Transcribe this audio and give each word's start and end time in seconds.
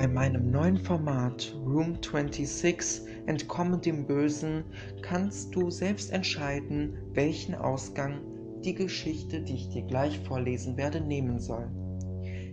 Bei 0.00 0.06
meinem 0.06 0.52
neuen 0.52 0.76
Format 0.76 1.52
Room 1.66 1.96
26 2.00 3.00
Entkomme 3.26 3.78
dem 3.78 4.06
Bösen 4.06 4.62
kannst 5.02 5.52
du 5.56 5.70
selbst 5.70 6.12
entscheiden, 6.12 6.96
welchen 7.14 7.56
Ausgang 7.56 8.20
die 8.64 8.76
Geschichte, 8.76 9.40
die 9.40 9.54
ich 9.54 9.70
dir 9.70 9.82
gleich 9.82 10.20
vorlesen 10.20 10.76
werde, 10.76 11.00
nehmen 11.00 11.40
soll. 11.40 11.68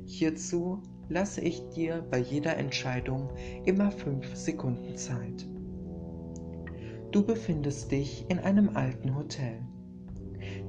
Hierzu 0.05 0.81
lasse 1.07 1.41
ich 1.41 1.61
dir 1.69 2.03
bei 2.09 2.17
jeder 2.17 2.57
Entscheidung 2.57 3.29
immer 3.65 3.91
5 3.91 4.35
Sekunden 4.35 4.97
Zeit. 4.97 5.45
Du 7.11 7.23
befindest 7.23 7.91
dich 7.91 8.25
in 8.27 8.39
einem 8.39 8.75
alten 8.75 9.15
Hotel. 9.15 9.59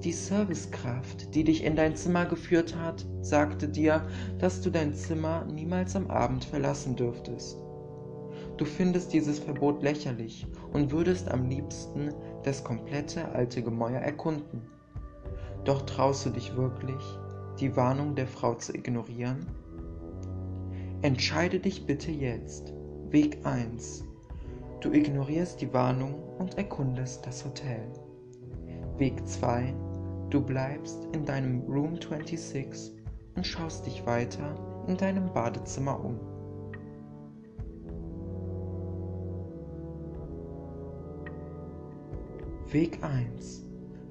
Die 0.04 0.12
Servicekraft, 0.12 1.34
die 1.34 1.42
dich 1.42 1.64
in 1.64 1.74
dein 1.74 1.96
Zimmer 1.96 2.26
geführt 2.26 2.76
hat, 2.76 3.06
sagte 3.22 3.68
dir, 3.68 4.06
dass 4.38 4.60
du 4.60 4.70
dein 4.70 4.94
Zimmer 4.94 5.44
niemals 5.44 5.96
am 5.96 6.10
Abend 6.10 6.44
verlassen 6.44 6.96
dürftest. 6.96 7.56
Du 8.56 8.64
findest 8.64 9.12
dieses 9.12 9.38
Verbot 9.38 9.82
lächerlich 9.82 10.46
und 10.72 10.92
würdest 10.92 11.30
am 11.30 11.48
liebsten 11.48 12.10
das 12.44 12.62
komplette 12.62 13.28
alte 13.32 13.62
Gemäuer 13.62 14.00
erkunden. 14.00 14.62
Doch 15.64 15.82
traust 15.82 16.26
du 16.26 16.30
dich 16.30 16.56
wirklich, 16.56 17.02
die 17.58 17.74
Warnung 17.76 18.14
der 18.14 18.26
Frau 18.26 18.54
zu 18.54 18.74
ignorieren? 18.74 19.46
Entscheide 21.02 21.58
dich 21.58 21.86
bitte 21.86 22.10
jetzt. 22.10 22.72
Weg 23.10 23.38
1. 23.44 24.04
Du 24.80 24.92
ignorierst 24.92 25.60
die 25.60 25.72
Warnung 25.72 26.14
und 26.38 26.56
erkundest 26.56 27.26
das 27.26 27.44
Hotel. 27.44 27.82
Weg 28.98 29.26
2. 29.26 29.74
Du 30.30 30.40
bleibst 30.40 31.06
in 31.12 31.24
deinem 31.24 31.60
Room 31.62 32.00
26 32.00 32.92
und 33.36 33.46
schaust 33.46 33.86
dich 33.86 34.04
weiter 34.06 34.84
in 34.88 34.96
deinem 34.96 35.32
Badezimmer 35.32 36.04
um. 36.04 36.18
Weg 42.72 42.98
1. 43.02 43.64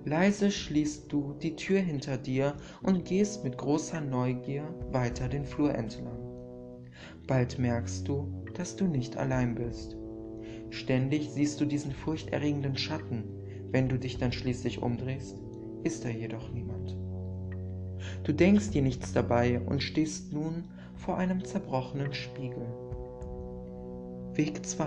Leise 0.05 0.51
schließt 0.51 1.11
du 1.11 1.33
die 1.41 1.57
Tür 1.57 1.79
hinter 1.79 2.17
dir 2.17 2.55
und 2.81 3.03
gehst 3.03 3.43
mit 3.43 3.57
großer 3.57 3.99
Neugier 3.99 4.63
weiter 4.91 5.27
den 5.27 5.43
Flur 5.43 5.75
entlang. 5.75 6.17
Bald 7.27 7.59
merkst 7.59 8.07
du, 8.07 8.31
dass 8.53 8.75
du 8.75 8.85
nicht 8.85 9.17
allein 9.17 9.55
bist. 9.55 9.97
Ständig 10.69 11.29
siehst 11.29 11.59
du 11.59 11.65
diesen 11.65 11.91
furchterregenden 11.91 12.77
Schatten. 12.77 13.25
Wenn 13.71 13.89
du 13.89 13.99
dich 13.99 14.17
dann 14.17 14.31
schließlich 14.31 14.81
umdrehst, 14.81 15.41
ist 15.85 16.03
da 16.03 16.09
jedoch 16.09 16.51
niemand. 16.51 16.97
Du 18.23 18.33
denkst 18.33 18.71
dir 18.71 18.81
nichts 18.81 19.13
dabei 19.13 19.61
und 19.61 19.81
stehst 19.81 20.33
nun 20.33 20.63
vor 20.95 21.17
einem 21.17 21.43
zerbrochenen 21.43 22.13
Spiegel. 22.13 22.65
Weg 24.33 24.65
2. 24.65 24.85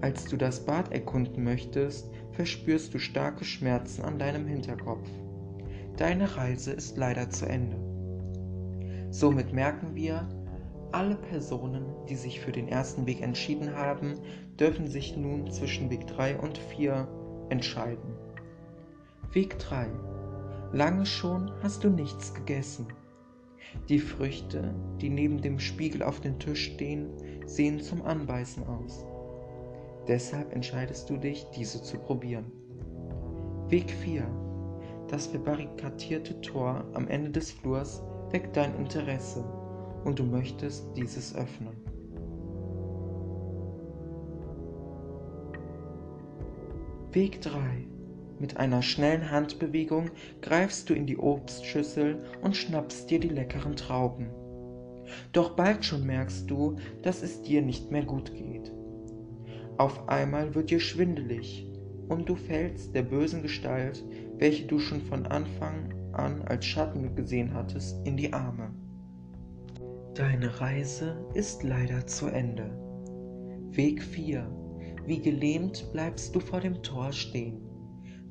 Als 0.00 0.24
du 0.24 0.36
das 0.36 0.64
Bad 0.64 0.90
erkunden 0.92 1.44
möchtest, 1.44 2.10
verspürst 2.32 2.92
du 2.94 2.98
starke 2.98 3.44
Schmerzen 3.44 4.02
an 4.02 4.18
deinem 4.18 4.46
Hinterkopf. 4.46 5.08
Deine 5.96 6.36
Reise 6.36 6.72
ist 6.72 6.96
leider 6.96 7.30
zu 7.30 7.46
Ende. 7.46 7.76
Somit 9.10 9.52
merken 9.52 9.94
wir, 9.94 10.26
alle 10.92 11.14
Personen, 11.14 11.84
die 12.08 12.16
sich 12.16 12.40
für 12.40 12.52
den 12.52 12.68
ersten 12.68 13.06
Weg 13.06 13.20
entschieden 13.20 13.76
haben, 13.76 14.14
dürfen 14.58 14.88
sich 14.88 15.16
nun 15.16 15.50
zwischen 15.50 15.90
Weg 15.90 16.06
3 16.06 16.38
und 16.38 16.58
4 16.58 17.06
entscheiden. 17.50 18.11
Weg 19.32 19.58
3. 19.60 19.86
Lange 20.72 21.06
schon 21.06 21.50
hast 21.62 21.84
du 21.84 21.88
nichts 21.88 22.34
gegessen. 22.34 22.86
Die 23.88 23.98
Früchte, 23.98 24.74
die 25.00 25.08
neben 25.08 25.40
dem 25.40 25.58
Spiegel 25.58 26.02
auf 26.02 26.20
dem 26.20 26.38
Tisch 26.38 26.72
stehen, 26.74 27.08
sehen 27.46 27.80
zum 27.80 28.02
Anbeißen 28.02 28.66
aus. 28.66 29.06
Deshalb 30.06 30.52
entscheidest 30.52 31.08
du 31.08 31.16
dich, 31.16 31.46
diese 31.56 31.82
zu 31.82 31.96
probieren. 31.96 32.52
Weg 33.68 33.90
4. 33.90 34.22
Das 35.08 35.28
verbarrikadierte 35.28 36.38
Tor 36.42 36.84
am 36.92 37.08
Ende 37.08 37.30
des 37.30 37.52
Flurs 37.52 38.02
weckt 38.32 38.54
dein 38.54 38.76
Interesse 38.76 39.42
und 40.04 40.18
du 40.18 40.24
möchtest 40.24 40.94
dieses 40.94 41.34
öffnen. 41.34 41.76
Weg 47.12 47.40
3. 47.40 47.91
Mit 48.42 48.56
einer 48.56 48.82
schnellen 48.82 49.30
Handbewegung 49.30 50.10
greifst 50.40 50.90
du 50.90 50.94
in 50.94 51.06
die 51.06 51.16
Obstschüssel 51.16 52.24
und 52.42 52.56
schnappst 52.56 53.08
dir 53.08 53.20
die 53.20 53.28
leckeren 53.28 53.76
Trauben. 53.76 54.30
Doch 55.30 55.50
bald 55.50 55.84
schon 55.84 56.04
merkst 56.04 56.50
du, 56.50 56.74
dass 57.02 57.22
es 57.22 57.42
dir 57.42 57.62
nicht 57.62 57.92
mehr 57.92 58.04
gut 58.04 58.34
geht. 58.34 58.72
Auf 59.78 60.08
einmal 60.08 60.56
wird 60.56 60.70
dir 60.70 60.80
schwindelig 60.80 61.68
und 62.08 62.28
du 62.28 62.34
fällst 62.34 62.96
der 62.96 63.04
bösen 63.04 63.42
Gestalt, 63.42 64.04
welche 64.38 64.66
du 64.66 64.80
schon 64.80 65.02
von 65.02 65.24
Anfang 65.26 65.94
an 66.12 66.42
als 66.42 66.64
Schatten 66.64 67.14
gesehen 67.14 67.54
hattest, 67.54 68.04
in 68.04 68.16
die 68.16 68.32
Arme. 68.32 68.74
Deine 70.14 70.60
Reise 70.60 71.16
ist 71.34 71.62
leider 71.62 72.08
zu 72.08 72.26
Ende. 72.26 72.76
Weg 73.70 74.02
4. 74.02 74.44
Wie 75.06 75.20
gelähmt 75.20 75.92
bleibst 75.92 76.34
du 76.34 76.40
vor 76.40 76.58
dem 76.58 76.82
Tor 76.82 77.12
stehen. 77.12 77.68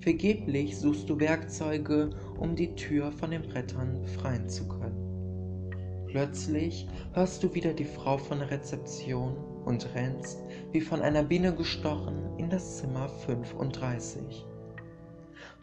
Vergeblich 0.02 0.80
suchst 0.80 1.08
du 1.12 1.20
Werkzeuge, 1.20 2.10
um 2.40 2.56
die 2.56 2.74
Tür 2.74 3.12
von 3.12 3.30
den 3.30 3.44
Brettern 3.44 4.02
befreien 4.02 4.50
zu 4.50 4.68
können. 4.68 5.72
Plötzlich 6.08 6.88
hörst 7.14 7.44
du 7.44 7.54
wieder 7.54 7.72
die 7.74 7.86
Frau 7.86 8.18
von 8.18 8.40
der 8.40 8.50
Rezeption 8.50 9.38
und 9.64 9.94
rennst, 9.94 10.40
wie 10.72 10.82
von 10.82 11.02
einer 11.02 11.22
Biene 11.22 11.54
gestochen, 11.54 12.16
in 12.40 12.50
das 12.50 12.78
Zimmer 12.78 13.10
35. 13.10 14.44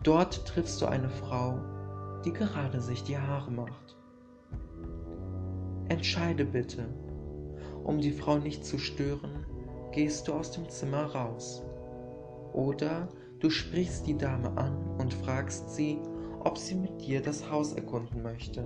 Dort 0.05 0.47
triffst 0.47 0.81
du 0.81 0.87
eine 0.87 1.11
Frau, 1.11 1.59
die 2.25 2.33
gerade 2.33 2.81
sich 2.81 3.03
die 3.03 3.19
Haare 3.19 3.51
macht. 3.51 3.97
Entscheide 5.89 6.45
bitte. 6.45 6.87
Um 7.83 8.01
die 8.01 8.13
Frau 8.13 8.39
nicht 8.39 8.65
zu 8.65 8.79
stören, 8.79 9.45
gehst 9.91 10.29
du 10.29 10.33
aus 10.33 10.53
dem 10.53 10.69
Zimmer 10.69 11.07
raus. 11.07 11.65
Oder 12.53 13.09
du 13.41 13.51
sprichst 13.51 14.07
die 14.07 14.17
Dame 14.17 14.57
an 14.57 14.77
und 14.99 15.15
fragst 15.15 15.75
sie, 15.75 15.99
ob 16.41 16.59
sie 16.59 16.75
mit 16.75 17.01
dir 17.01 17.21
das 17.21 17.51
Haus 17.51 17.73
erkunden 17.73 18.23
möchte. 18.23 18.65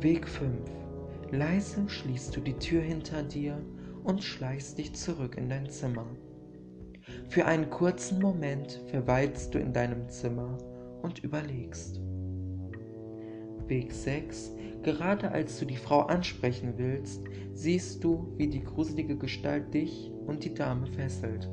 Weg 0.00 0.28
5. 0.28 0.52
Leise 1.32 1.88
schließt 1.88 2.36
du 2.36 2.40
die 2.40 2.54
Tür 2.54 2.80
hinter 2.80 3.22
dir 3.22 3.60
und 4.04 4.22
schleichst 4.22 4.78
dich 4.78 4.94
zurück 4.94 5.36
in 5.36 5.48
dein 5.48 5.68
Zimmer. 5.68 6.06
Für 7.28 7.46
einen 7.46 7.68
kurzen 7.68 8.20
Moment 8.20 8.80
verweilst 8.90 9.54
du 9.54 9.58
in 9.58 9.72
deinem 9.72 10.08
Zimmer 10.08 10.56
und 11.02 11.24
überlegst. 11.24 12.00
Weg 13.68 13.92
6. 13.92 14.54
Gerade 14.82 15.30
als 15.30 15.58
du 15.58 15.64
die 15.64 15.76
Frau 15.76 16.00
ansprechen 16.00 16.74
willst, 16.76 17.24
siehst 17.54 18.02
du, 18.04 18.32
wie 18.36 18.48
die 18.48 18.62
gruselige 18.62 19.16
Gestalt 19.16 19.74
dich 19.74 20.10
und 20.26 20.44
die 20.44 20.54
Dame 20.54 20.86
fesselt. 20.86 21.48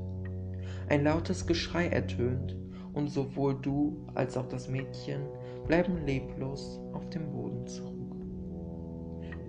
Ein 0.88 1.04
lautes 1.04 1.48
Geschrei 1.48 1.88
ertönt 1.88 2.56
und 2.94 3.10
sowohl 3.10 3.56
du 3.62 4.06
als 4.14 4.38
auch 4.38 4.48
das 4.48 4.70
Mädchen 4.70 5.22
bleiben 5.68 6.06
leblos 6.06 6.80
auf 6.94 7.10
dem 7.10 7.32
Boden 7.32 7.66
zurück. 7.68 7.96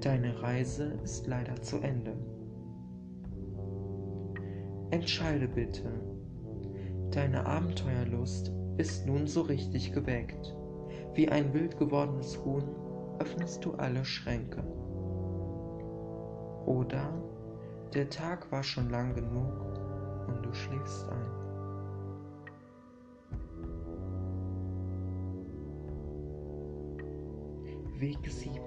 Deine 0.01 0.41
Reise 0.43 0.99
ist 1.05 1.27
leider 1.27 1.61
zu 1.63 1.79
Ende. 1.79 2.17
Entscheide 4.91 5.49
bitte. 5.49 5.91
Deine 7.11 7.45
Abenteuerlust 7.47 8.53
ist 8.79 9.07
nun 9.07 9.27
so 9.27 9.43
richtig 9.43 9.93
geweckt. 9.93 10.55
Wie 11.15 11.29
ein 11.29 11.53
wild 11.55 11.79
gewordenes 11.79 12.43
Huhn 12.45 12.65
öffnest 13.19 13.65
du 13.65 13.73
alle 13.75 14.05
Schränke. 14.05 14.63
Oder 16.67 17.13
der 17.95 18.11
Tag 18.11 18.51
war 18.53 18.63
schon 18.63 18.91
lang 18.91 19.15
genug 19.15 19.53
und 20.29 20.45
du 20.45 20.53
schläfst 20.53 21.09
ein. 21.09 21.27
Weg 27.99 28.19
7 28.29 28.61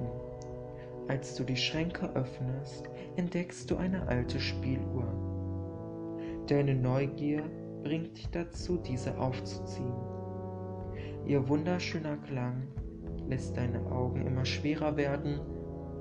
als 1.09 1.33
du 1.33 1.43
die 1.43 1.57
Schränke 1.57 2.07
öffnest, 2.13 2.87
entdeckst 3.15 3.69
du 3.71 3.77
eine 3.77 4.07
alte 4.07 4.39
Spieluhr. 4.39 5.11
Deine 6.47 6.75
Neugier 6.75 7.41
bringt 7.81 8.15
dich 8.15 8.29
dazu, 8.29 8.77
diese 8.77 9.17
aufzuziehen. 9.17 10.18
Ihr 11.25 11.47
wunderschöner 11.47 12.17
Klang 12.17 12.67
lässt 13.27 13.55
deine 13.55 13.85
Augen 13.91 14.25
immer 14.25 14.45
schwerer 14.45 14.97
werden, 14.97 15.39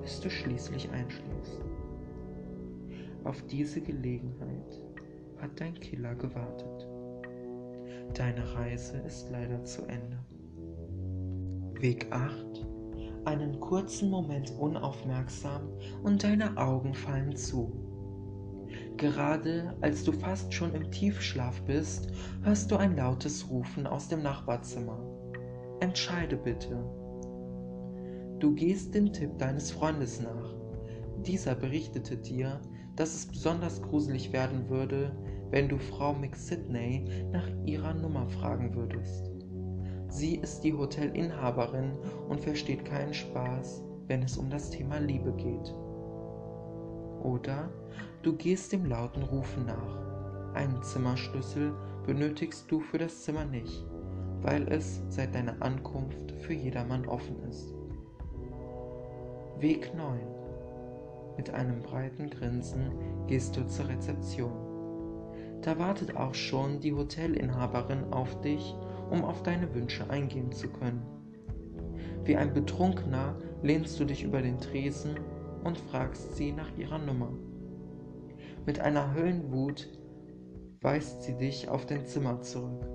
bis 0.01 0.19
du 0.19 0.29
schließlich 0.29 0.89
einschläfst. 0.91 1.61
Auf 3.23 3.41
diese 3.47 3.81
Gelegenheit 3.81 4.79
hat 5.37 5.59
dein 5.59 5.73
Killer 5.75 6.15
gewartet. 6.15 6.87
Deine 8.13 8.55
Reise 8.55 8.97
ist 8.99 9.29
leider 9.29 9.63
zu 9.63 9.83
Ende. 9.83 10.17
Weg 11.79 12.07
8. 12.11 12.65
Einen 13.25 13.59
kurzen 13.59 14.09
Moment 14.09 14.51
unaufmerksam 14.57 15.69
und 16.03 16.23
deine 16.23 16.57
Augen 16.57 16.93
fallen 16.93 17.35
zu. 17.35 17.88
Gerade 18.99 19.73
als 19.79 20.03
du 20.03 20.11
fast 20.11 20.53
schon 20.53 20.75
im 20.75 20.91
Tiefschlaf 20.91 21.61
bist, 21.61 22.11
hörst 22.43 22.69
du 22.69 22.75
ein 22.75 22.97
lautes 22.97 23.49
Rufen 23.49 23.87
aus 23.87 24.09
dem 24.09 24.21
Nachbarzimmer. 24.21 24.99
Entscheide 25.79 26.35
bitte. 26.35 26.83
Du 28.39 28.53
gehst 28.53 28.93
dem 28.93 29.13
Tipp 29.13 29.37
deines 29.37 29.71
Freundes 29.71 30.19
nach. 30.19 30.53
Dieser 31.25 31.55
berichtete 31.55 32.17
dir, 32.17 32.59
dass 32.97 33.15
es 33.15 33.25
besonders 33.25 33.81
gruselig 33.81 34.33
werden 34.33 34.67
würde, 34.67 35.15
wenn 35.49 35.69
du 35.69 35.77
Frau 35.77 36.13
McSidney 36.13 37.05
nach 37.31 37.47
ihrer 37.65 37.93
Nummer 37.93 38.27
fragen 38.27 38.75
würdest. 38.75 39.31
Sie 40.09 40.35
ist 40.35 40.59
die 40.59 40.73
Hotelinhaberin 40.73 41.93
und 42.27 42.41
versteht 42.41 42.83
keinen 42.83 43.13
Spaß, 43.13 43.81
wenn 44.07 44.23
es 44.23 44.37
um 44.37 44.49
das 44.49 44.69
Thema 44.69 44.99
Liebe 44.99 45.31
geht. 45.37 45.73
Oder 47.23 47.69
du 48.21 48.35
gehst 48.35 48.71
dem 48.71 48.85
lauten 48.85 49.23
Rufen 49.23 49.65
nach. 49.65 50.53
Einen 50.53 50.81
Zimmerschlüssel 50.81 51.73
benötigst 52.05 52.71
du 52.71 52.79
für 52.79 52.97
das 52.97 53.23
Zimmer 53.23 53.45
nicht, 53.45 53.85
weil 54.41 54.67
es 54.71 55.01
seit 55.09 55.35
deiner 55.35 55.61
Ankunft 55.61 56.31
für 56.39 56.53
jedermann 56.53 57.05
offen 57.05 57.35
ist. 57.47 57.73
Weg 59.59 59.93
9. 59.95 60.19
Mit 61.37 61.49
einem 61.51 61.81
breiten 61.81 62.29
Grinsen 62.29 62.91
gehst 63.27 63.55
du 63.55 63.65
zur 63.67 63.89
Rezeption. 63.89 64.51
Da 65.61 65.77
wartet 65.77 66.15
auch 66.15 66.33
schon 66.33 66.79
die 66.79 66.93
Hotelinhaberin 66.93 68.11
auf 68.11 68.39
dich, 68.41 68.75
um 69.09 69.23
auf 69.23 69.43
deine 69.43 69.73
Wünsche 69.73 70.09
eingehen 70.09 70.51
zu 70.51 70.69
können. 70.69 71.01
Wie 72.23 72.35
ein 72.35 72.53
Betrunkener 72.53 73.35
lehnst 73.61 73.99
du 73.99 74.05
dich 74.05 74.23
über 74.23 74.41
den 74.41 74.59
Tresen 74.59 75.15
und 75.63 75.77
fragst 75.77 76.35
sie 76.35 76.51
nach 76.51 76.77
ihrer 76.77 76.97
Nummer. 76.97 77.31
Mit 78.65 78.79
einer 78.79 79.13
Höllenwut 79.13 79.89
weist 80.81 81.23
sie 81.23 81.35
dich 81.35 81.69
auf 81.69 81.85
dein 81.85 82.05
Zimmer 82.05 82.41
zurück. 82.41 82.87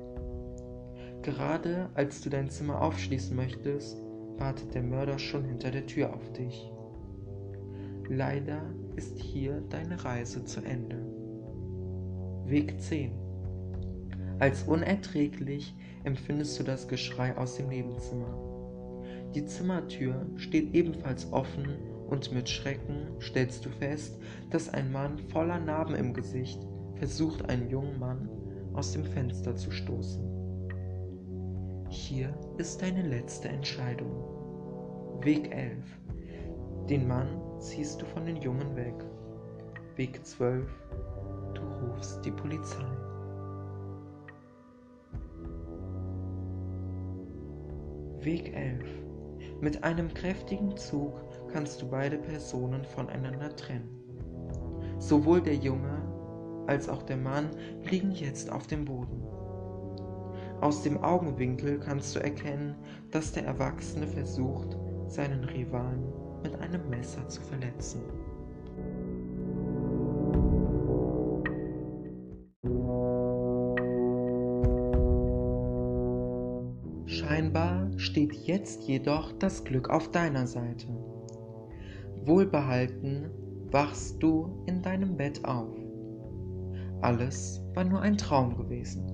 Gerade 1.22 1.90
als 1.94 2.20
du 2.20 2.30
dein 2.30 2.50
Zimmer 2.50 2.82
aufschließen 2.82 3.34
möchtest, 3.34 4.00
wartet 4.36 4.74
der 4.74 4.82
Mörder 4.82 5.18
schon 5.18 5.44
hinter 5.44 5.70
der 5.70 5.86
Tür 5.86 6.14
auf 6.14 6.32
dich. 6.32 6.70
Leider 8.08 8.60
ist 8.96 9.18
hier 9.18 9.62
deine 9.70 10.04
Reise 10.04 10.44
zu 10.44 10.60
Ende. 10.60 10.96
Weg 12.44 12.78
10. 12.80 13.12
Als 14.38 14.64
unerträglich 14.64 15.74
empfindest 16.04 16.58
du 16.58 16.64
das 16.64 16.88
Geschrei 16.88 17.36
aus 17.36 17.56
dem 17.56 17.68
Nebenzimmer. 17.68 18.38
Die 19.34 19.46
Zimmertür 19.46 20.26
steht 20.36 20.74
ebenfalls 20.74 21.32
offen 21.32 21.70
und 22.08 22.32
mit 22.32 22.48
Schrecken 22.48 23.08
stellst 23.20 23.64
du 23.64 23.70
fest, 23.70 24.18
dass 24.50 24.72
ein 24.72 24.92
Mann 24.92 25.18
voller 25.18 25.58
Narben 25.58 25.94
im 25.94 26.14
Gesicht 26.14 26.60
versucht, 26.96 27.48
einen 27.48 27.68
jungen 27.68 27.98
Mann 27.98 28.28
aus 28.72 28.92
dem 28.92 29.04
Fenster 29.04 29.56
zu 29.56 29.70
stoßen. 29.70 30.24
Hier 31.88 32.36
ist 32.58 32.82
deine 32.82 33.02
letzte 33.02 33.48
Entscheidung. 33.48 34.12
Weg 35.22 35.54
11. 35.54 35.78
Den 36.88 37.06
Mann 37.08 37.28
ziehst 37.60 38.02
du 38.02 38.06
von 38.06 38.26
den 38.26 38.36
Jungen 38.36 38.74
weg. 38.76 38.94
Weg 39.96 40.24
12. 40.24 40.68
Du 41.54 41.62
rufst 41.62 42.24
die 42.24 42.32
Polizei. 42.32 42.84
Weg 48.20 48.54
11. 48.54 48.84
Mit 49.60 49.84
einem 49.84 50.12
kräftigen 50.12 50.76
Zug 50.76 51.12
kannst 51.54 51.80
du 51.80 51.88
beide 51.88 52.18
Personen 52.18 52.84
voneinander 52.84 53.54
trennen. 53.54 53.88
Sowohl 54.98 55.40
der 55.40 55.54
Junge 55.54 56.02
als 56.66 56.88
auch 56.88 57.04
der 57.04 57.16
Mann 57.16 57.50
liegen 57.88 58.10
jetzt 58.10 58.50
auf 58.50 58.66
dem 58.66 58.84
Boden. 58.84 59.22
Aus 60.60 60.82
dem 60.82 61.00
Augenwinkel 61.04 61.78
kannst 61.78 62.16
du 62.16 62.18
erkennen, 62.18 62.74
dass 63.12 63.30
der 63.30 63.44
Erwachsene 63.44 64.08
versucht, 64.08 64.76
seinen 65.06 65.44
Rivalen 65.44 66.02
mit 66.42 66.60
einem 66.60 66.90
Messer 66.90 67.28
zu 67.28 67.40
verletzen. 67.42 68.02
Scheinbar 77.06 77.96
steht 77.96 78.32
jetzt 78.32 78.82
jedoch 78.88 79.30
das 79.38 79.62
Glück 79.62 79.88
auf 79.88 80.10
deiner 80.10 80.48
Seite. 80.48 81.03
Wohlbehalten 82.26 83.30
wachst 83.70 84.22
du 84.22 84.64
in 84.66 84.80
deinem 84.80 85.16
Bett 85.16 85.44
auf. 85.44 85.76
Alles 87.02 87.60
war 87.74 87.84
nur 87.84 88.00
ein 88.00 88.16
Traum 88.16 88.56
gewesen. 88.56 89.06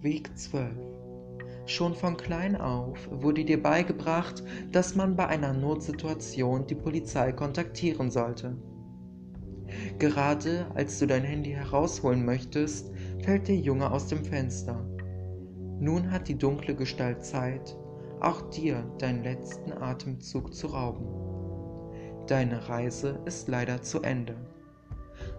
Weg 0.00 0.30
12. 0.38 0.70
Schon 1.66 1.94
von 1.94 2.16
klein 2.16 2.56
auf 2.56 3.10
wurde 3.10 3.44
dir 3.44 3.62
beigebracht, 3.62 4.42
dass 4.72 4.94
man 4.94 5.16
bei 5.16 5.26
einer 5.26 5.52
Notsituation 5.52 6.66
die 6.66 6.76
Polizei 6.76 7.32
kontaktieren 7.32 8.10
sollte. 8.10 8.56
Gerade 9.98 10.66
als 10.74 10.98
du 10.98 11.06
dein 11.06 11.24
Handy 11.24 11.50
herausholen 11.50 12.24
möchtest, 12.24 12.90
fällt 13.22 13.48
der 13.48 13.56
Junge 13.56 13.90
aus 13.90 14.06
dem 14.06 14.24
Fenster. 14.24 14.86
Nun 15.78 16.10
hat 16.10 16.28
die 16.28 16.38
dunkle 16.38 16.74
Gestalt 16.74 17.22
Zeit, 17.22 17.76
auch 18.20 18.48
dir 18.48 18.82
deinen 18.98 19.24
letzten 19.24 19.72
Atemzug 19.72 20.54
zu 20.54 20.68
rauben. 20.68 21.25
Deine 22.26 22.68
Reise 22.68 23.20
ist 23.24 23.46
leider 23.46 23.82
zu 23.82 24.02
Ende. 24.02 24.34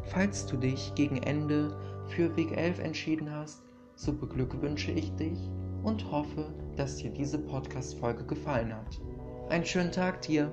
Falls 0.04 0.46
du 0.46 0.56
dich 0.56 0.96
gegen 0.96 1.18
Ende 1.18 1.78
für 2.08 2.36
Weg 2.38 2.56
11 2.56 2.80
entschieden 2.80 3.30
hast, 3.30 3.62
so 3.96 4.14
beglückwünsche 4.14 4.92
ich 4.92 5.14
dich 5.16 5.38
und 5.84 6.10
hoffe, 6.10 6.54
dass 6.78 6.96
dir 6.96 7.10
diese 7.10 7.40
Podcast-Folge 7.40 8.24
gefallen 8.24 8.74
hat. 8.74 9.02
Einen 9.50 9.66
schönen 9.66 9.92
Tag 9.92 10.22
dir! 10.22 10.50